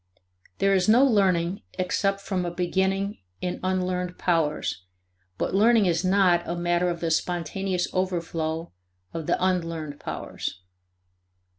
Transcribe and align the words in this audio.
There 0.57 0.73
is 0.73 0.89
no 0.89 1.05
learning 1.05 1.61
except 1.77 2.21
from 2.21 2.43
a 2.43 2.49
beginning 2.49 3.19
in 3.39 3.59
unlearned 3.61 4.17
powers, 4.17 4.83
but 5.37 5.53
learning 5.53 5.85
is 5.85 6.03
not 6.03 6.41
a 6.47 6.55
matter 6.55 6.89
of 6.89 7.01
the 7.01 7.11
spontaneous 7.11 7.87
overflow 7.93 8.71
of 9.13 9.27
the 9.27 9.37
unlearned 9.45 9.99
powers. 9.99 10.59